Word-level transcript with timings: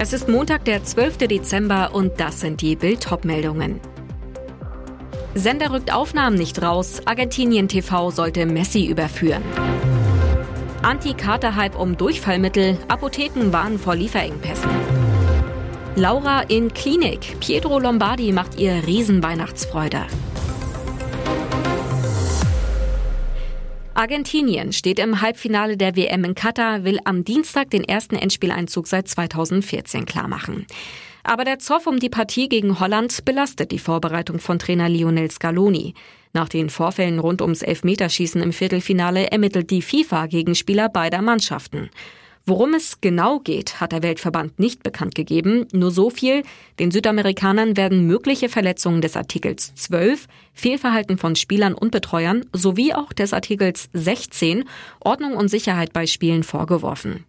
Es 0.00 0.12
ist 0.12 0.28
Montag, 0.28 0.64
der 0.64 0.84
12. 0.84 1.18
Dezember 1.26 1.92
und 1.92 2.20
das 2.20 2.38
sind 2.38 2.60
die 2.60 2.76
Bild 2.76 3.04
meldungen 3.24 3.80
Sender 5.34 5.72
rückt 5.72 5.92
Aufnahmen 5.92 6.36
nicht 6.36 6.62
raus. 6.62 7.02
Argentinien 7.04 7.66
TV 7.66 8.10
sollte 8.12 8.46
Messi 8.46 8.86
überführen. 8.86 9.42
Anti-Kater-Hype 10.82 11.76
um 11.76 11.96
Durchfallmittel. 11.96 12.78
Apotheken 12.86 13.52
warnen 13.52 13.78
vor 13.80 13.96
Lieferengpässen. 13.96 14.70
Laura 15.96 16.42
in 16.42 16.72
Klinik. 16.72 17.40
Pietro 17.40 17.80
Lombardi 17.80 18.30
macht 18.30 18.58
ihr 18.58 18.86
Riesenweihnachtsfreude. 18.86 20.06
Argentinien 23.98 24.72
steht 24.72 25.00
im 25.00 25.22
Halbfinale 25.22 25.76
der 25.76 25.96
WM 25.96 26.22
in 26.22 26.36
Katar, 26.36 26.84
will 26.84 27.00
am 27.02 27.24
Dienstag 27.24 27.70
den 27.70 27.82
ersten 27.82 28.14
Endspieleinzug 28.14 28.86
seit 28.86 29.08
2014 29.08 30.06
klarmachen. 30.06 30.68
Aber 31.24 31.44
der 31.44 31.58
Zoff 31.58 31.88
um 31.88 31.98
die 31.98 32.08
Partie 32.08 32.48
gegen 32.48 32.78
Holland 32.78 33.24
belastet 33.24 33.72
die 33.72 33.80
Vorbereitung 33.80 34.38
von 34.38 34.60
Trainer 34.60 34.88
Lionel 34.88 35.32
Scaloni. 35.32 35.94
Nach 36.32 36.48
den 36.48 36.70
Vorfällen 36.70 37.18
rund 37.18 37.42
ums 37.42 37.62
Elfmeterschießen 37.62 38.40
im 38.40 38.52
Viertelfinale 38.52 39.32
ermittelt 39.32 39.68
die 39.72 39.82
FIFA 39.82 40.26
gegen 40.26 40.54
Spieler 40.54 40.88
beider 40.88 41.20
Mannschaften. 41.20 41.90
Worum 42.48 42.72
es 42.72 43.02
genau 43.02 43.40
geht, 43.40 43.78
hat 43.78 43.92
der 43.92 44.02
Weltverband 44.02 44.58
nicht 44.58 44.82
bekannt 44.82 45.14
gegeben. 45.14 45.66
Nur 45.72 45.90
so 45.90 46.08
viel. 46.08 46.44
Den 46.78 46.90
Südamerikanern 46.90 47.76
werden 47.76 48.06
mögliche 48.06 48.48
Verletzungen 48.48 49.02
des 49.02 49.18
Artikels 49.18 49.74
12, 49.74 50.26
Fehlverhalten 50.54 51.18
von 51.18 51.36
Spielern 51.36 51.74
und 51.74 51.90
Betreuern 51.90 52.46
sowie 52.54 52.94
auch 52.94 53.12
des 53.12 53.34
Artikels 53.34 53.90
16, 53.92 54.64
Ordnung 54.98 55.34
und 55.36 55.48
Sicherheit 55.48 55.92
bei 55.92 56.06
Spielen 56.06 56.42
vorgeworfen. 56.42 57.26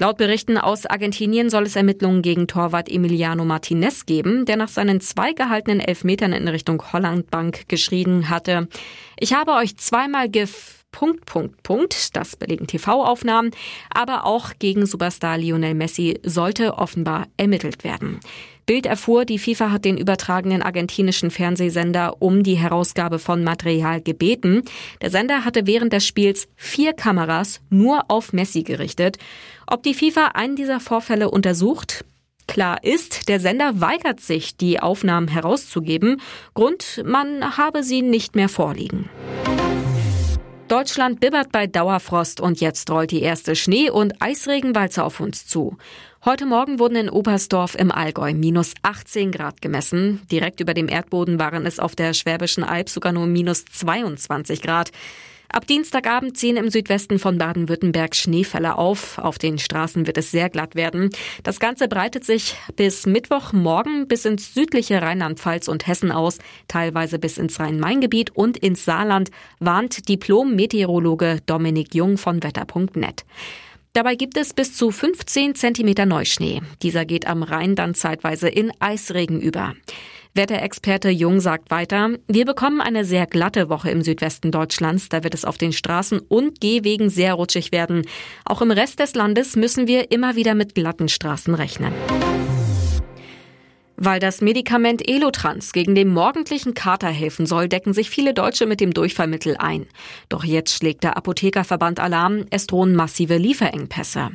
Laut 0.00 0.16
Berichten 0.16 0.58
aus 0.58 0.84
Argentinien 0.84 1.48
soll 1.48 1.62
es 1.62 1.76
Ermittlungen 1.76 2.22
gegen 2.22 2.48
Torwart 2.48 2.90
Emiliano 2.90 3.44
Martinez 3.44 4.04
geben, 4.04 4.46
der 4.46 4.56
nach 4.56 4.68
seinen 4.68 5.00
zwei 5.00 5.32
gehaltenen 5.32 5.78
Elfmetern 5.78 6.32
in 6.32 6.48
Richtung 6.48 6.82
Hollandbank 6.92 7.68
geschrien 7.68 8.30
hatte, 8.30 8.66
ich 9.16 9.34
habe 9.34 9.52
euch 9.52 9.76
zweimal 9.76 10.28
gef 10.28 10.79
Punkt, 10.92 11.24
Punkt, 11.26 11.62
Punkt. 11.62 12.16
Das 12.16 12.36
belegen 12.36 12.66
TV-Aufnahmen. 12.66 13.50
Aber 13.92 14.26
auch 14.26 14.52
gegen 14.58 14.86
Superstar 14.86 15.38
Lionel 15.38 15.74
Messi 15.74 16.18
sollte 16.22 16.74
offenbar 16.78 17.26
ermittelt 17.36 17.84
werden. 17.84 18.20
Bild 18.66 18.86
erfuhr, 18.86 19.24
die 19.24 19.38
FIFA 19.38 19.72
hat 19.72 19.84
den 19.84 19.98
übertragenen 19.98 20.62
argentinischen 20.62 21.30
Fernsehsender 21.30 22.22
um 22.22 22.44
die 22.44 22.54
Herausgabe 22.54 23.18
von 23.18 23.42
Material 23.42 24.00
gebeten. 24.00 24.62
Der 25.02 25.10
Sender 25.10 25.44
hatte 25.44 25.66
während 25.66 25.92
des 25.92 26.06
Spiels 26.06 26.46
vier 26.54 26.92
Kameras 26.92 27.60
nur 27.68 28.04
auf 28.08 28.32
Messi 28.32 28.62
gerichtet. 28.62 29.18
Ob 29.66 29.82
die 29.82 29.94
FIFA 29.94 30.28
einen 30.34 30.54
dieser 30.54 30.80
Vorfälle 30.80 31.30
untersucht, 31.30 32.04
Klar 32.46 32.82
ist, 32.82 33.28
der 33.28 33.38
Sender 33.38 33.80
weigert 33.80 34.18
sich, 34.18 34.56
die 34.56 34.80
Aufnahmen 34.80 35.28
herauszugeben. 35.28 36.20
Grund, 36.52 37.00
man 37.04 37.56
habe 37.56 37.84
sie 37.84 38.02
nicht 38.02 38.34
mehr 38.34 38.48
vorliegen. 38.48 39.08
Deutschland 40.70 41.18
bibbert 41.18 41.50
bei 41.50 41.66
Dauerfrost 41.66 42.40
und 42.40 42.60
jetzt 42.60 42.88
rollt 42.92 43.10
die 43.10 43.22
erste 43.22 43.56
Schnee- 43.56 43.90
und 43.90 44.22
Eisregenwalze 44.22 45.02
auf 45.02 45.18
uns 45.18 45.44
zu. 45.44 45.76
Heute 46.24 46.46
Morgen 46.46 46.78
wurden 46.78 46.94
in 46.94 47.10
Oberstdorf 47.10 47.74
im 47.74 47.90
Allgäu 47.90 48.34
minus 48.34 48.74
18 48.82 49.32
Grad 49.32 49.62
gemessen. 49.62 50.22
Direkt 50.30 50.60
über 50.60 50.72
dem 50.72 50.86
Erdboden 50.86 51.40
waren 51.40 51.66
es 51.66 51.80
auf 51.80 51.96
der 51.96 52.14
Schwäbischen 52.14 52.62
Alb 52.62 52.88
sogar 52.88 53.10
nur 53.10 53.26
minus 53.26 53.64
22 53.64 54.62
Grad. 54.62 54.92
Ab 55.52 55.66
Dienstagabend 55.66 56.38
ziehen 56.38 56.56
im 56.56 56.70
Südwesten 56.70 57.18
von 57.18 57.36
Baden-Württemberg 57.36 58.14
Schneefälle 58.14 58.78
auf. 58.78 59.18
Auf 59.18 59.36
den 59.36 59.58
Straßen 59.58 60.06
wird 60.06 60.16
es 60.16 60.30
sehr 60.30 60.48
glatt 60.48 60.76
werden. 60.76 61.10
Das 61.42 61.58
Ganze 61.58 61.88
breitet 61.88 62.24
sich 62.24 62.54
bis 62.76 63.04
Mittwochmorgen 63.04 64.06
bis 64.06 64.24
ins 64.26 64.54
südliche 64.54 65.02
Rheinland-Pfalz 65.02 65.66
und 65.66 65.88
Hessen 65.88 66.12
aus, 66.12 66.38
teilweise 66.68 67.18
bis 67.18 67.36
ins 67.36 67.58
Rhein-Main-Gebiet 67.58 68.30
und 68.36 68.58
ins 68.58 68.84
Saarland, 68.84 69.32
warnt 69.58 70.08
Diplom-Meteorologe 70.08 71.40
Dominik 71.46 71.96
Jung 71.96 72.16
von 72.16 72.44
Wetter.net. 72.44 73.24
Dabei 73.92 74.14
gibt 74.14 74.36
es 74.36 74.54
bis 74.54 74.76
zu 74.76 74.92
15 74.92 75.56
Zentimeter 75.56 76.06
Neuschnee. 76.06 76.62
Dieser 76.80 77.04
geht 77.04 77.26
am 77.26 77.42
Rhein 77.42 77.74
dann 77.74 77.96
zeitweise 77.96 78.48
in 78.48 78.70
Eisregen 78.78 79.40
über. 79.40 79.74
Wetterexperte 80.34 81.10
Jung 81.10 81.40
sagt 81.40 81.70
weiter, 81.70 82.10
wir 82.28 82.44
bekommen 82.44 82.80
eine 82.80 83.04
sehr 83.04 83.26
glatte 83.26 83.68
Woche 83.68 83.90
im 83.90 84.02
Südwesten 84.02 84.52
Deutschlands. 84.52 85.08
Da 85.08 85.24
wird 85.24 85.34
es 85.34 85.44
auf 85.44 85.58
den 85.58 85.72
Straßen 85.72 86.20
und 86.20 86.60
Gehwegen 86.60 87.10
sehr 87.10 87.34
rutschig 87.34 87.72
werden. 87.72 88.06
Auch 88.44 88.62
im 88.62 88.70
Rest 88.70 89.00
des 89.00 89.14
Landes 89.14 89.56
müssen 89.56 89.88
wir 89.88 90.12
immer 90.12 90.36
wieder 90.36 90.54
mit 90.54 90.74
glatten 90.74 91.08
Straßen 91.08 91.54
rechnen. 91.54 91.92
Weil 94.02 94.18
das 94.18 94.40
Medikament 94.40 95.06
Elotrans 95.06 95.74
gegen 95.74 95.94
den 95.94 96.08
morgendlichen 96.08 96.72
Kater 96.72 97.08
helfen 97.08 97.44
soll, 97.44 97.68
decken 97.68 97.92
sich 97.92 98.08
viele 98.08 98.32
Deutsche 98.32 98.64
mit 98.64 98.80
dem 98.80 98.94
Durchfallmittel 98.94 99.58
ein. 99.58 99.86
Doch 100.30 100.42
jetzt 100.42 100.74
schlägt 100.74 101.04
der 101.04 101.18
Apothekerverband 101.18 102.00
Alarm, 102.00 102.46
es 102.48 102.66
drohen 102.66 102.96
massive 102.96 103.36
Lieferengpässe. 103.36 104.30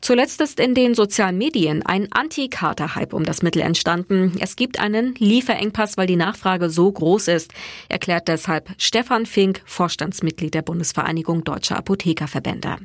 Zuletzt 0.00 0.40
ist 0.40 0.58
in 0.58 0.74
den 0.74 0.94
sozialen 0.94 1.36
Medien 1.36 1.84
ein 1.84 2.10
Anti-Kater-Hype 2.10 3.12
um 3.12 3.24
das 3.24 3.42
Mittel 3.42 3.60
entstanden. 3.60 4.32
Es 4.40 4.56
gibt 4.56 4.80
einen 4.80 5.14
Lieferengpass, 5.18 5.98
weil 5.98 6.06
die 6.06 6.16
Nachfrage 6.16 6.70
so 6.70 6.90
groß 6.90 7.28
ist, 7.28 7.52
erklärt 7.90 8.28
deshalb 8.28 8.70
Stefan 8.78 9.26
Fink, 9.26 9.60
Vorstandsmitglied 9.66 10.54
der 10.54 10.62
Bundesvereinigung 10.62 11.44
Deutscher 11.44 11.76
Apothekerverbände. 11.76 12.78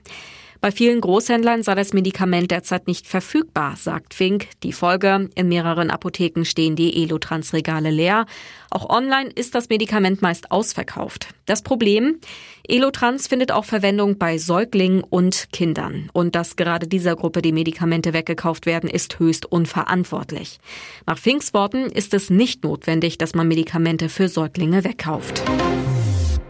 Bei 0.62 0.72
vielen 0.72 1.02
Großhändlern 1.02 1.64
sei 1.64 1.76
das 1.76 1.94
Medikament 1.94 2.52
derzeit 2.52 2.88
nicht 2.88 3.08
verfügbar, 3.08 3.76
sagt 3.76 4.14
Fink. 4.14 4.48
Die 4.64 4.74
Folge, 4.74 5.30
in 5.36 5.50
mehreren 5.50 5.92
Apotheken 5.92 6.44
stehen 6.46 6.76
die 6.76 7.04
Elotrans-Regale 7.04 7.92
leer. 7.92 8.26
Auch 8.70 8.90
online 8.90 9.30
ist 9.36 9.56
das 9.56 9.70
Medikament 9.70 10.22
meist 10.22 10.52
ausverkauft. 10.52 11.30
Das 11.46 11.62
Problem, 11.62 12.20
Elotrans 12.68 13.28
findet 13.28 13.52
auch 13.52 13.66
Verwendung 13.66 14.18
bei 14.18 14.38
Säuglingen 14.38 15.04
und 15.04 15.48
Kindern. 15.52 16.10
Und 16.14 16.36
dass 16.36 16.56
gerade 16.56 16.88
dieser 16.88 17.16
Gruppe 17.16 17.42
die 17.42 17.54
Medikamente 17.54 18.14
weggekauft 18.14 18.66
werden, 18.66 18.90
ist 18.90 19.20
höchst 19.20 19.46
unverantwortlich. 19.46 20.60
Nach 21.06 21.18
Finks 21.18 21.54
Worten 21.54 21.86
ist 21.86 22.14
es 22.14 22.30
nicht 22.30 22.64
notwendig, 22.64 23.18
dass 23.18 23.36
man 23.36 23.48
Medikamente 23.48 24.10
für 24.10 24.28
Säuglinge 24.28 24.84
wegkauft. 24.84 25.44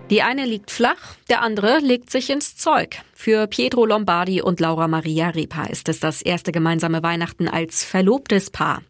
Die 0.09 0.21
eine 0.21 0.45
liegt 0.45 0.71
flach, 0.71 1.15
der 1.29 1.41
andere 1.41 1.79
legt 1.79 2.09
sich 2.09 2.29
ins 2.29 2.55
Zeug. 2.55 3.01
Für 3.13 3.45
Pietro 3.45 3.85
Lombardi 3.85 4.41
und 4.41 4.61
Laura 4.61 4.87
Maria 4.87 5.31
Repa 5.31 5.65
ist 5.65 5.89
es 5.89 5.99
das 5.99 6.21
erste 6.21 6.53
gemeinsame 6.53 7.03
Weihnachten 7.03 7.49
als 7.49 7.83
verlobtes 7.83 8.49
Paar. 8.49 8.81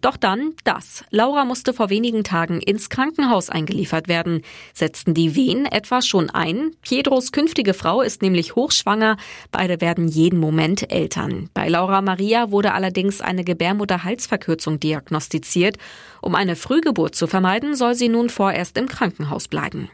Doch 0.00 0.16
dann 0.16 0.54
das. 0.64 1.04
Laura 1.10 1.44
musste 1.44 1.72
vor 1.72 1.88
wenigen 1.88 2.24
Tagen 2.24 2.60
ins 2.60 2.90
Krankenhaus 2.90 3.48
eingeliefert 3.48 4.08
werden. 4.08 4.42
Setzten 4.74 5.14
die 5.14 5.36
Wehen 5.36 5.66
etwa 5.66 6.02
schon 6.02 6.30
ein? 6.30 6.72
Pietros 6.82 7.30
künftige 7.30 7.72
Frau 7.72 8.02
ist 8.02 8.20
nämlich 8.20 8.56
hochschwanger. 8.56 9.18
Beide 9.52 9.80
werden 9.80 10.08
jeden 10.08 10.40
Moment 10.40 10.90
Eltern. 10.92 11.48
Bei 11.54 11.68
Laura 11.68 12.02
Maria 12.02 12.50
wurde 12.50 12.74
allerdings 12.74 13.20
eine 13.20 13.44
Gebärmutterhalsverkürzung 13.44 14.80
diagnostiziert. 14.80 15.78
Um 16.20 16.34
eine 16.34 16.56
Frühgeburt 16.56 17.14
zu 17.14 17.28
vermeiden, 17.28 17.76
soll 17.76 17.94
sie 17.94 18.08
nun 18.08 18.30
vorerst 18.30 18.76
im 18.76 18.88
Krankenhaus 18.88 19.46
bleiben. 19.46 19.90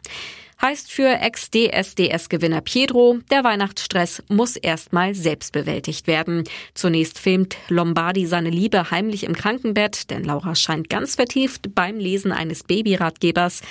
Heißt 0.65 0.93
für 0.93 1.09
Ex-DSDS-Gewinner 1.09 2.61
Pietro, 2.61 3.19
der 3.33 3.43
Weihnachtsstress 3.43 4.23
muss 4.29 4.55
erstmal 4.55 5.13
selbst 5.13 5.53
bewältigt 5.53 6.07
werden. 6.07 6.45
Zunächst 6.73 7.19
filmt 7.19 7.57
Lombardi 7.69 8.27
seine 8.27 8.51
Liebe 8.51 8.93
heimlich 8.93 9.25
im 9.25 9.35
Krankenbett, 9.35 10.09
denn 10.09 10.23
Laura 10.23 10.55
scheint 10.55 10.89
ganz 10.89 11.17
vertieft 11.17 11.75
beim 11.75 11.99
Lesen 11.99 12.31
eines 12.31 12.63
Babyratgebers. 12.63 13.63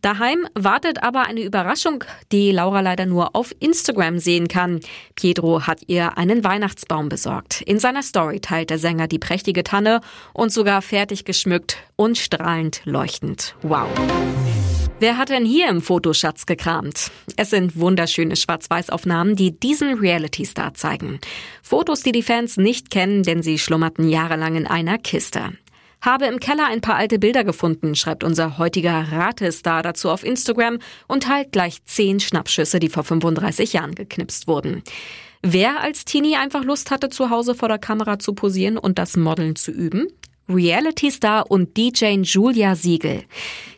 Daheim 0.00 0.48
wartet 0.54 1.02
aber 1.02 1.26
eine 1.26 1.42
Überraschung, 1.42 2.04
die 2.32 2.50
Laura 2.50 2.80
leider 2.80 3.04
nur 3.04 3.36
auf 3.36 3.54
Instagram 3.60 4.18
sehen 4.18 4.48
kann. 4.48 4.80
Pietro 5.16 5.66
hat 5.66 5.82
ihr 5.86 6.16
einen 6.16 6.44
Weihnachtsbaum 6.44 7.10
besorgt. 7.10 7.60
In 7.60 7.78
seiner 7.78 8.02
Story 8.02 8.40
teilt 8.40 8.70
der 8.70 8.78
Sänger 8.78 9.06
die 9.06 9.18
prächtige 9.18 9.64
Tanne 9.64 10.00
und 10.32 10.50
sogar 10.50 10.80
fertig 10.80 11.26
geschmückt 11.26 11.76
und 11.96 12.16
strahlend 12.16 12.80
leuchtend. 12.86 13.54
Wow. 13.60 13.86
Wer 15.00 15.16
hat 15.16 15.28
denn 15.28 15.44
hier 15.44 15.68
im 15.68 15.80
Fotoschatz 15.80 16.44
gekramt? 16.44 17.12
Es 17.36 17.50
sind 17.50 17.78
wunderschöne 17.78 18.34
Schwarz-Weiß-Aufnahmen, 18.34 19.36
die 19.36 19.52
diesen 19.52 19.96
Reality-Star 19.96 20.74
zeigen. 20.74 21.20
Fotos, 21.62 22.02
die 22.02 22.10
die 22.10 22.24
Fans 22.24 22.56
nicht 22.56 22.90
kennen, 22.90 23.22
denn 23.22 23.40
sie 23.40 23.60
schlummerten 23.60 24.08
jahrelang 24.08 24.56
in 24.56 24.66
einer 24.66 24.98
Kiste. 24.98 25.52
Habe 26.00 26.26
im 26.26 26.40
Keller 26.40 26.66
ein 26.66 26.80
paar 26.80 26.96
alte 26.96 27.20
Bilder 27.20 27.44
gefunden, 27.44 27.94
schreibt 27.94 28.24
unser 28.24 28.58
heutiger 28.58 29.12
Ratestar 29.12 29.84
dazu 29.84 30.10
auf 30.10 30.24
Instagram 30.24 30.80
und 31.06 31.22
teilt 31.22 31.52
gleich 31.52 31.84
zehn 31.84 32.18
Schnappschüsse, 32.18 32.80
die 32.80 32.88
vor 32.88 33.04
35 33.04 33.74
Jahren 33.74 33.94
geknipst 33.94 34.48
wurden. 34.48 34.82
Wer 35.42 35.80
als 35.80 36.06
Teenie 36.06 36.34
einfach 36.34 36.64
Lust 36.64 36.90
hatte, 36.90 37.08
zu 37.08 37.30
Hause 37.30 37.54
vor 37.54 37.68
der 37.68 37.78
Kamera 37.78 38.18
zu 38.18 38.32
posieren 38.32 38.76
und 38.76 38.98
das 38.98 39.16
Modeln 39.16 39.54
zu 39.54 39.70
üben? 39.70 40.08
Reality-Star 40.48 41.50
und 41.50 41.76
DJ 41.76 42.20
Julia 42.22 42.74
Siegel. 42.74 43.24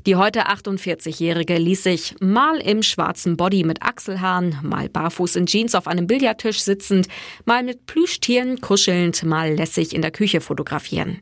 Die 0.06 0.16
heute 0.16 0.48
48-Jährige 0.48 1.58
ließ 1.58 1.82
sich 1.82 2.14
mal 2.20 2.58
im 2.58 2.82
schwarzen 2.82 3.36
Body 3.36 3.64
mit 3.64 3.82
Achselhaaren, 3.82 4.58
mal 4.62 4.88
barfuß 4.88 5.36
in 5.36 5.46
Jeans 5.46 5.74
auf 5.74 5.86
einem 5.86 6.06
Billardtisch 6.06 6.60
sitzend, 6.60 7.08
mal 7.44 7.62
mit 7.62 7.86
Plüschtieren 7.86 8.60
kuschelnd, 8.60 9.24
mal 9.24 9.54
lässig 9.54 9.94
in 9.94 10.02
der 10.02 10.10
Küche 10.10 10.40
fotografieren 10.40 11.20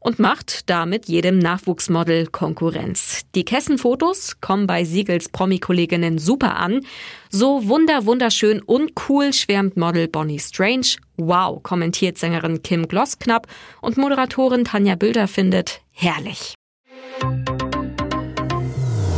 und 0.00 0.18
macht 0.18 0.68
damit 0.70 1.06
jedem 1.06 1.38
Nachwuchsmodel 1.38 2.26
Konkurrenz. 2.26 3.22
Die 3.34 3.44
Kessenfotos 3.44 4.40
kommen 4.40 4.66
bei 4.66 4.84
Siegels 4.84 5.28
Promi-Kolleginnen 5.28 6.18
super 6.18 6.56
an. 6.56 6.80
So 7.30 7.68
wunder 7.68 8.06
wunderschön 8.06 8.60
und 8.62 8.92
cool 9.08 9.32
schwärmt 9.32 9.76
Model 9.76 10.08
Bonnie 10.08 10.38
Strange. 10.38 10.96
Wow, 11.18 11.60
kommentiert 11.62 12.16
Sängerin 12.16 12.62
Kim 12.62 12.86
Glossknapp 12.86 13.48
und 13.82 13.96
Moderatorin 13.96 14.64
Tanja 14.64 14.94
Bilder 14.94 15.26
findet 15.26 15.82
herrlich. 15.90 16.54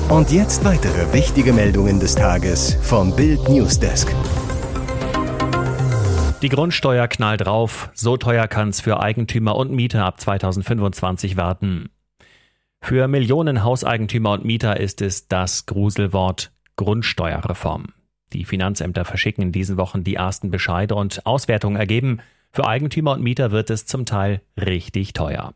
Und 0.09 0.33
jetzt 0.33 0.65
weitere 0.65 1.13
wichtige 1.13 1.53
Meldungen 1.53 2.01
des 2.01 2.15
Tages 2.15 2.75
vom 2.83 3.15
Bild 3.15 3.49
Newsdesk. 3.51 4.13
Die 6.41 6.49
Grundsteuer 6.49 7.07
knallt 7.07 7.43
drauf. 7.43 7.91
So 7.93 8.17
teuer 8.17 8.49
kann 8.49 8.71
es 8.71 8.81
für 8.81 8.99
Eigentümer 9.01 9.57
und 9.57 9.71
Mieter 9.71 10.07
ab 10.07 10.19
2025 10.21 11.37
werden. 11.37 11.91
Für 12.81 13.09
Millionen 13.09 13.63
Hauseigentümer 13.63 14.33
und 14.33 14.47
Mieter 14.47 14.81
ist 14.81 15.03
es 15.03 15.29
das 15.29 15.67
Gruselwort 15.67 16.51
Grundsteuerreform. 16.77 17.89
Die 18.33 18.45
Finanzämter 18.45 19.05
verschicken 19.05 19.43
in 19.43 19.53
diesen 19.53 19.77
Wochen 19.77 20.05
die 20.05 20.15
ersten 20.15 20.51
Bescheide 20.51 20.95
und 20.95 21.27
Auswertungen 21.27 21.77
ergeben, 21.77 22.21
für 22.53 22.67
Eigentümer 22.67 23.13
und 23.13 23.23
Mieter 23.23 23.53
wird 23.53 23.71
es 23.71 23.87
zum 23.87 24.07
Teil 24.07 24.41
richtig 24.57 25.13
teuer. 25.13 25.55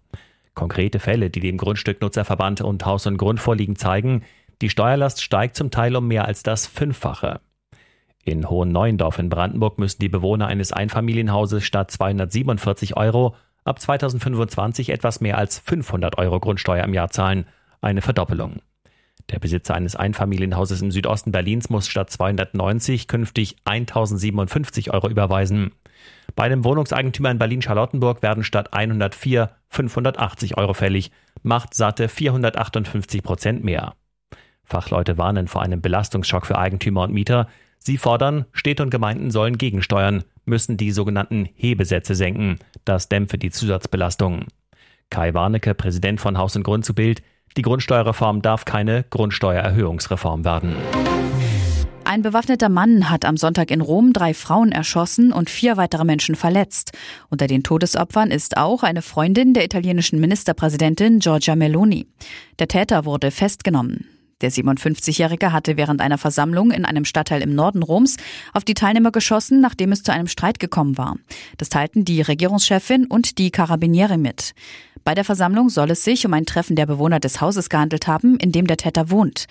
Konkrete 0.54 1.00
Fälle, 1.00 1.30
die 1.30 1.40
dem 1.40 1.56
Grundstücknutzerverband 1.56 2.60
und 2.60 2.86
Haus 2.86 3.06
und 3.06 3.16
Grund 3.16 3.40
vorliegen, 3.40 3.74
zeigen, 3.74 4.22
die 4.62 4.70
Steuerlast 4.70 5.20
steigt 5.20 5.56
zum 5.56 5.72
Teil 5.72 5.96
um 5.96 6.06
mehr 6.06 6.26
als 6.26 6.44
das 6.44 6.66
Fünffache. 6.66 7.40
In 8.24 8.48
Hohen 8.48 8.70
Neuendorf 8.70 9.18
in 9.18 9.28
Brandenburg 9.28 9.78
müssen 9.78 10.00
die 10.00 10.08
Bewohner 10.08 10.46
eines 10.46 10.72
Einfamilienhauses 10.72 11.64
statt 11.64 11.90
247 11.90 12.96
Euro 12.96 13.34
ab 13.64 13.80
2025 13.80 14.90
etwas 14.90 15.20
mehr 15.20 15.36
als 15.36 15.58
500 15.58 16.16
Euro 16.18 16.38
Grundsteuer 16.38 16.84
im 16.84 16.94
Jahr 16.94 17.10
zahlen, 17.10 17.46
eine 17.80 18.00
Verdoppelung. 18.00 18.60
Der 19.30 19.38
Besitzer 19.38 19.74
eines 19.74 19.96
Einfamilienhauses 19.96 20.82
im 20.82 20.90
Südosten 20.90 21.32
Berlins 21.32 21.70
muss 21.70 21.88
statt 21.88 22.10
290 22.10 23.08
künftig 23.08 23.56
1057 23.64 24.92
Euro 24.92 25.08
überweisen. 25.08 25.72
Bei 26.34 26.44
einem 26.44 26.64
Wohnungseigentümer 26.64 27.30
in 27.30 27.38
Berlin-Charlottenburg 27.38 28.22
werden 28.22 28.44
statt 28.44 28.74
104 28.74 29.50
580 29.68 30.56
Euro 30.58 30.74
fällig, 30.74 31.10
macht 31.42 31.74
satte 31.74 32.08
458 32.08 33.22
Prozent 33.22 33.64
mehr. 33.64 33.94
Fachleute 34.62 35.18
warnen 35.18 35.48
vor 35.48 35.62
einem 35.62 35.80
Belastungsschock 35.80 36.46
für 36.46 36.58
Eigentümer 36.58 37.02
und 37.02 37.12
Mieter, 37.12 37.48
Sie 37.86 37.98
fordern, 37.98 38.46
Städte 38.52 38.82
und 38.82 38.88
Gemeinden 38.88 39.30
sollen 39.30 39.58
gegensteuern, 39.58 40.24
müssen 40.46 40.78
die 40.78 40.90
sogenannten 40.90 41.50
Hebesätze 41.54 42.14
senken. 42.14 42.58
Das 42.86 43.10
dämpfe 43.10 43.36
die 43.36 43.50
Zusatzbelastung. 43.50 44.46
Kai 45.10 45.34
Warnecke, 45.34 45.74
Präsident 45.74 46.18
von 46.18 46.38
Haus 46.38 46.56
und 46.56 46.62
Grund 46.62 46.86
zu 46.86 46.94
Bild, 46.94 47.22
die 47.56 47.62
Grundsteuerreform 47.62 48.42
darf 48.42 48.64
keine 48.64 49.04
Grundsteuererhöhungsreform 49.10 50.44
werden. 50.44 50.76
Ein 52.06 52.22
bewaffneter 52.22 52.68
Mann 52.68 53.10
hat 53.10 53.24
am 53.24 53.36
Sonntag 53.36 53.70
in 53.70 53.80
Rom 53.80 54.12
drei 54.12 54.34
Frauen 54.34 54.72
erschossen 54.72 55.32
und 55.32 55.48
vier 55.48 55.76
weitere 55.76 56.04
Menschen 56.04 56.34
verletzt. 56.34 56.92
Unter 57.30 57.46
den 57.46 57.62
Todesopfern 57.62 58.30
ist 58.30 58.56
auch 58.56 58.82
eine 58.82 59.02
Freundin 59.02 59.54
der 59.54 59.64
italienischen 59.64 60.20
Ministerpräsidentin 60.20 61.18
Giorgia 61.18 61.56
Meloni. 61.56 62.06
Der 62.58 62.68
Täter 62.68 63.04
wurde 63.04 63.30
festgenommen. 63.30 64.06
Der 64.42 64.52
57-Jährige 64.52 65.52
hatte 65.52 65.76
während 65.76 66.00
einer 66.00 66.18
Versammlung 66.18 66.70
in 66.70 66.84
einem 66.84 67.06
Stadtteil 67.06 67.40
im 67.40 67.54
Norden 67.54 67.82
Roms 67.82 68.16
auf 68.52 68.64
die 68.64 68.74
Teilnehmer 68.74 69.10
geschossen, 69.10 69.60
nachdem 69.60 69.90
es 69.90 70.02
zu 70.02 70.12
einem 70.12 70.26
Streit 70.26 70.58
gekommen 70.58 70.98
war. 70.98 71.16
Das 71.56 71.70
teilten 71.70 72.04
die 72.04 72.20
Regierungschefin 72.20 73.06
und 73.06 73.38
die 73.38 73.50
Karabiniere 73.50 74.18
mit. 74.18 74.54
Bei 75.04 75.14
der 75.14 75.24
Versammlung 75.24 75.68
soll 75.68 75.90
es 75.90 76.02
sich 76.02 76.26
um 76.26 76.32
ein 76.32 76.46
Treffen 76.46 76.76
der 76.76 76.86
Bewohner 76.86 77.20
des 77.20 77.42
Hauses 77.42 77.68
gehandelt 77.68 78.06
haben, 78.06 78.38
in 78.38 78.52
dem 78.52 78.66
der 78.66 78.78
Täter 78.78 79.10
wohnt. 79.10 79.46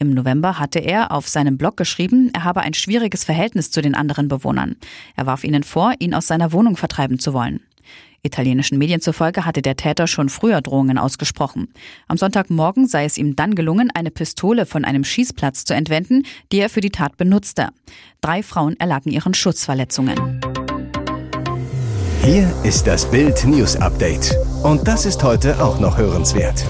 Im 0.00 0.10
November 0.10 0.58
hatte 0.58 0.80
er 0.80 1.12
auf 1.12 1.28
seinem 1.28 1.56
Blog 1.56 1.76
geschrieben, 1.76 2.30
er 2.32 2.44
habe 2.44 2.60
ein 2.60 2.74
schwieriges 2.74 3.24
Verhältnis 3.24 3.70
zu 3.70 3.80
den 3.80 3.94
anderen 3.94 4.28
Bewohnern. 4.28 4.76
Er 5.16 5.26
warf 5.26 5.44
ihnen 5.44 5.62
vor, 5.62 5.94
ihn 5.98 6.14
aus 6.14 6.26
seiner 6.26 6.52
Wohnung 6.52 6.76
vertreiben 6.76 7.18
zu 7.18 7.32
wollen. 7.32 7.60
Italienischen 8.22 8.78
Medien 8.78 9.00
zufolge 9.00 9.44
hatte 9.44 9.62
der 9.62 9.76
Täter 9.76 10.08
schon 10.08 10.28
früher 10.28 10.60
Drohungen 10.60 10.98
ausgesprochen. 10.98 11.68
Am 12.08 12.16
Sonntagmorgen 12.16 12.88
sei 12.88 13.04
es 13.04 13.16
ihm 13.16 13.36
dann 13.36 13.54
gelungen, 13.54 13.90
eine 13.94 14.10
Pistole 14.10 14.66
von 14.66 14.84
einem 14.84 15.04
Schießplatz 15.04 15.64
zu 15.64 15.74
entwenden, 15.74 16.24
die 16.50 16.58
er 16.58 16.68
für 16.68 16.80
die 16.80 16.90
Tat 16.90 17.16
benutzte. 17.16 17.68
Drei 18.20 18.42
Frauen 18.42 18.78
erlagen 18.80 19.10
ihren 19.10 19.34
Schutzverletzungen. 19.34 20.40
Hier 22.24 22.52
ist 22.64 22.86
das 22.86 23.08
Bild 23.08 23.44
News 23.46 23.76
Update. 23.76 24.36
Und 24.62 24.88
das 24.88 25.06
ist 25.06 25.22
heute 25.22 25.62
auch 25.62 25.78
noch 25.78 25.98
hörenswert. 25.98 26.64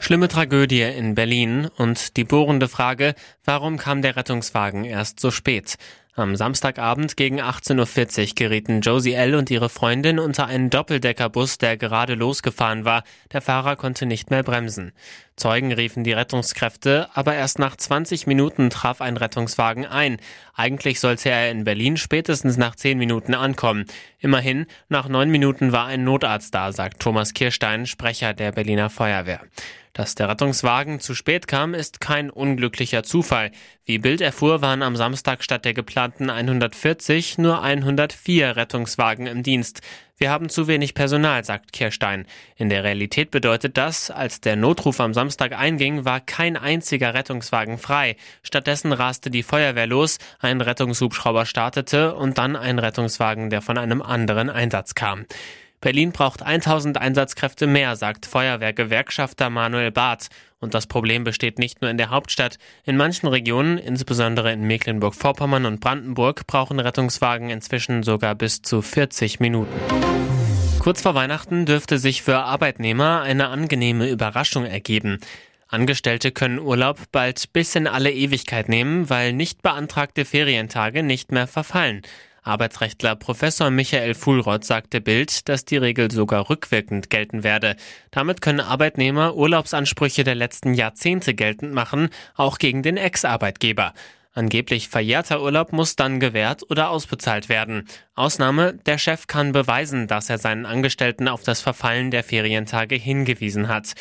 Schlimme 0.00 0.28
Tragödie 0.28 0.82
in 0.82 1.14
Berlin 1.14 1.68
und 1.78 2.16
die 2.16 2.24
bohrende 2.24 2.68
Frage, 2.68 3.14
warum 3.46 3.78
kam 3.78 4.02
der 4.02 4.16
Rettungswagen 4.16 4.84
erst 4.84 5.20
so 5.20 5.30
spät? 5.30 5.76
Am 6.18 6.34
Samstagabend 6.34 7.18
gegen 7.18 7.42
18.40 7.42 8.28
Uhr 8.28 8.34
gerieten 8.34 8.80
Josie 8.80 9.12
L. 9.12 9.34
und 9.34 9.50
ihre 9.50 9.68
Freundin 9.68 10.18
unter 10.18 10.46
einen 10.46 10.70
Doppeldeckerbus, 10.70 11.58
der 11.58 11.76
gerade 11.76 12.14
losgefahren 12.14 12.86
war. 12.86 13.04
Der 13.34 13.42
Fahrer 13.42 13.76
konnte 13.76 14.06
nicht 14.06 14.30
mehr 14.30 14.42
bremsen. 14.42 14.92
Zeugen 15.36 15.72
riefen 15.72 16.04
die 16.04 16.14
Rettungskräfte, 16.14 17.10
aber 17.12 17.34
erst 17.34 17.58
nach 17.58 17.76
20 17.76 18.26
Minuten 18.26 18.70
traf 18.70 19.02
ein 19.02 19.18
Rettungswagen 19.18 19.84
ein. 19.84 20.16
Eigentlich 20.54 21.00
sollte 21.00 21.28
er 21.28 21.50
in 21.50 21.64
Berlin 21.64 21.98
spätestens 21.98 22.56
nach 22.56 22.76
10 22.76 22.96
Minuten 22.96 23.34
ankommen. 23.34 23.84
Immerhin, 24.18 24.64
nach 24.88 25.08
9 25.10 25.28
Minuten 25.28 25.72
war 25.72 25.84
ein 25.84 26.02
Notarzt 26.02 26.54
da, 26.54 26.72
sagt 26.72 27.00
Thomas 27.00 27.34
Kirstein, 27.34 27.84
Sprecher 27.84 28.32
der 28.32 28.52
Berliner 28.52 28.88
Feuerwehr. 28.88 29.42
Dass 29.96 30.14
der 30.14 30.28
Rettungswagen 30.28 31.00
zu 31.00 31.14
spät 31.14 31.48
kam, 31.48 31.72
ist 31.72 32.02
kein 32.02 32.28
unglücklicher 32.28 33.02
Zufall. 33.02 33.35
Wie 33.84 33.98
Bild 33.98 34.20
erfuhr, 34.20 34.62
waren 34.62 34.82
am 34.82 34.96
Samstag 34.96 35.44
statt 35.44 35.64
der 35.64 35.74
geplanten 35.74 36.30
140 36.30 37.38
nur 37.38 37.62
104 37.62 38.56
Rettungswagen 38.56 39.26
im 39.26 39.42
Dienst. 39.42 39.80
Wir 40.18 40.30
haben 40.30 40.48
zu 40.48 40.66
wenig 40.66 40.94
Personal, 40.94 41.44
sagt 41.44 41.74
Kirstein. 41.74 42.26
In 42.56 42.70
der 42.70 42.84
Realität 42.84 43.30
bedeutet 43.30 43.76
das, 43.76 44.10
als 44.10 44.40
der 44.40 44.56
Notruf 44.56 44.98
am 44.98 45.12
Samstag 45.12 45.52
einging, 45.52 46.06
war 46.06 46.20
kein 46.20 46.56
einziger 46.56 47.12
Rettungswagen 47.12 47.76
frei. 47.76 48.16
Stattdessen 48.42 48.92
raste 48.92 49.30
die 49.30 49.42
Feuerwehr 49.42 49.86
los, 49.86 50.18
ein 50.40 50.62
Rettungshubschrauber 50.62 51.44
startete 51.44 52.14
und 52.14 52.38
dann 52.38 52.56
ein 52.56 52.78
Rettungswagen, 52.78 53.50
der 53.50 53.60
von 53.60 53.76
einem 53.76 54.00
anderen 54.00 54.48
Einsatz 54.48 54.94
kam. 54.94 55.26
Berlin 55.82 56.12
braucht 56.12 56.42
1000 56.42 56.98
Einsatzkräfte 56.98 57.66
mehr, 57.66 57.96
sagt 57.96 58.26
Feuerwehrgewerkschafter 58.26 59.50
Manuel 59.50 59.90
Barth. 59.90 60.28
Und 60.58 60.74
das 60.74 60.86
Problem 60.86 61.24
besteht 61.24 61.58
nicht 61.58 61.82
nur 61.82 61.90
in 61.90 61.98
der 61.98 62.10
Hauptstadt. 62.10 62.58
In 62.84 62.96
manchen 62.96 63.26
Regionen, 63.26 63.76
insbesondere 63.76 64.52
in 64.52 64.62
Mecklenburg-Vorpommern 64.62 65.66
und 65.66 65.80
Brandenburg, 65.80 66.46
brauchen 66.46 66.80
Rettungswagen 66.80 67.50
inzwischen 67.50 68.02
sogar 68.02 68.34
bis 68.34 68.62
zu 68.62 68.80
40 68.80 69.38
Minuten. 69.40 69.74
Kurz 70.78 71.02
vor 71.02 71.14
Weihnachten 71.14 71.66
dürfte 71.66 71.98
sich 71.98 72.22
für 72.22 72.38
Arbeitnehmer 72.38 73.20
eine 73.20 73.48
angenehme 73.48 74.08
Überraschung 74.08 74.64
ergeben. 74.64 75.18
Angestellte 75.68 76.30
können 76.30 76.60
Urlaub 76.60 77.00
bald 77.10 77.52
bis 77.52 77.74
in 77.74 77.88
alle 77.88 78.12
Ewigkeit 78.12 78.68
nehmen, 78.68 79.10
weil 79.10 79.32
nicht 79.32 79.62
beantragte 79.62 80.24
Ferientage 80.24 81.02
nicht 81.02 81.32
mehr 81.32 81.48
verfallen. 81.48 82.02
Arbeitsrechtler 82.46 83.16
Professor 83.16 83.70
Michael 83.70 84.14
Fuhlrott 84.14 84.64
sagte 84.64 85.00
Bild, 85.00 85.48
dass 85.48 85.64
die 85.64 85.76
Regel 85.76 86.10
sogar 86.10 86.48
rückwirkend 86.48 87.10
gelten 87.10 87.42
werde. 87.42 87.76
Damit 88.10 88.40
können 88.40 88.60
Arbeitnehmer 88.60 89.34
Urlaubsansprüche 89.34 90.24
der 90.24 90.34
letzten 90.34 90.74
Jahrzehnte 90.74 91.34
geltend 91.34 91.72
machen, 91.72 92.10
auch 92.34 92.58
gegen 92.58 92.82
den 92.82 92.96
Ex-Arbeitgeber. 92.96 93.94
Angeblich 94.32 94.88
verjährter 94.90 95.42
Urlaub 95.42 95.72
muss 95.72 95.96
dann 95.96 96.20
gewährt 96.20 96.62
oder 96.70 96.90
ausbezahlt 96.90 97.48
werden. 97.48 97.88
Ausnahme, 98.14 98.74
der 98.84 98.98
Chef 98.98 99.26
kann 99.26 99.52
beweisen, 99.52 100.08
dass 100.08 100.28
er 100.28 100.36
seinen 100.36 100.66
Angestellten 100.66 101.26
auf 101.26 101.42
das 101.42 101.62
Verfallen 101.62 102.10
der 102.10 102.22
Ferientage 102.22 102.96
hingewiesen 102.96 103.68
hat. 103.68 103.94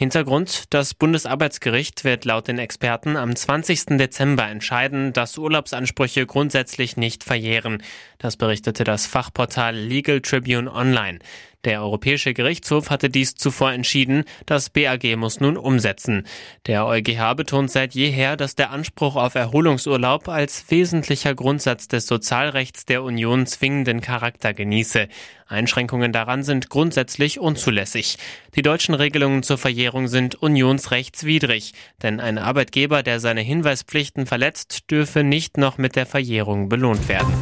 Hintergrund, 0.00 0.72
das 0.72 0.94
Bundesarbeitsgericht 0.94 2.04
wird 2.04 2.24
laut 2.24 2.46
den 2.46 2.60
Experten 2.60 3.16
am 3.16 3.34
20. 3.34 3.98
Dezember 3.98 4.46
entscheiden, 4.46 5.12
dass 5.12 5.36
Urlaubsansprüche 5.36 6.24
grundsätzlich 6.24 6.96
nicht 6.96 7.24
verjähren. 7.24 7.82
Das 8.18 8.36
berichtete 8.36 8.84
das 8.84 9.08
Fachportal 9.08 9.74
Legal 9.74 10.20
Tribune 10.20 10.72
Online. 10.72 11.18
Der 11.64 11.82
Europäische 11.82 12.34
Gerichtshof 12.34 12.88
hatte 12.88 13.10
dies 13.10 13.34
zuvor 13.34 13.72
entschieden, 13.72 14.24
das 14.46 14.70
BAG 14.70 15.16
muss 15.16 15.40
nun 15.40 15.56
umsetzen. 15.56 16.24
Der 16.66 16.86
EuGH 16.86 17.34
betont 17.34 17.70
seit 17.70 17.94
jeher, 17.94 18.36
dass 18.36 18.54
der 18.54 18.70
Anspruch 18.70 19.16
auf 19.16 19.34
Erholungsurlaub 19.34 20.28
als 20.28 20.70
wesentlicher 20.70 21.34
Grundsatz 21.34 21.88
des 21.88 22.06
Sozialrechts 22.06 22.84
der 22.84 23.02
Union 23.02 23.44
zwingenden 23.46 24.00
Charakter 24.00 24.54
genieße. 24.54 25.08
Einschränkungen 25.48 26.12
daran 26.12 26.44
sind 26.44 26.68
grundsätzlich 26.68 27.40
unzulässig. 27.40 28.18
Die 28.54 28.62
deutschen 28.62 28.94
Regelungen 28.94 29.42
zur 29.42 29.58
Verjährung 29.58 30.06
sind 30.06 30.36
unionsrechtswidrig, 30.36 31.72
denn 32.02 32.20
ein 32.20 32.38
Arbeitgeber, 32.38 33.02
der 33.02 33.18
seine 33.18 33.40
Hinweispflichten 33.40 34.26
verletzt, 34.26 34.90
dürfe 34.92 35.24
nicht 35.24 35.56
noch 35.56 35.76
mit 35.76 35.96
der 35.96 36.06
Verjährung 36.06 36.68
belohnt 36.68 37.08
werden. 37.08 37.34